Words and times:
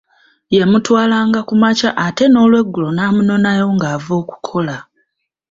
Yamutwalanga 0.57 1.39
ku 1.47 1.53
makya 1.61 1.89
ate 2.05 2.25
n’olweggulo 2.29 2.87
n’amunonayo 2.93 3.65
ng’ava 3.75 4.11
okukola. 4.21 4.77